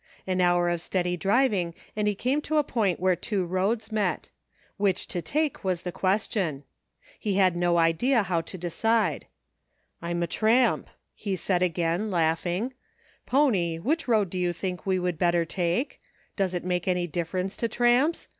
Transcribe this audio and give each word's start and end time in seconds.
An 0.25 0.41
hour 0.41 0.67
of 0.67 0.81
steady 0.81 1.15
driving 1.15 1.75
and 1.95 2.07
he 2.07 2.15
came 2.15 2.41
to 2.41 2.57
a 2.57 2.63
point 2.63 2.99
where 2.99 3.15
two 3.15 3.45
roads 3.45 3.91
met. 3.91 4.29
Which 4.77 5.07
to 5.09 5.21
take, 5.21 5.63
was 5.63 5.83
the 5.83 5.91
question. 5.91 6.63
He 7.19 7.35
had 7.35 7.55
no 7.55 7.77
idea 7.77 8.23
how 8.23 8.41
to 8.41 8.57
decide." 8.57 9.27
I'm 10.01 10.23
a 10.23 10.25
tramp," 10.25 10.87
he 11.13 11.35
said 11.35 11.61
again, 11.61 12.09
laughing." 12.09 12.73
Pony, 13.27 13.77
which 13.77 14.07
road 14.07 14.31
do 14.31 14.39
you 14.39 14.53
think 14.53 14.87
we 14.87 14.97
would 14.97 15.19
better 15.19 15.45
take} 15.45 16.01
Does 16.35 16.55
it 16.55 16.63
make 16.65 16.87
any 16.87 17.05
difference 17.05 17.55
to 17.57 17.67
tramps 17.67 18.27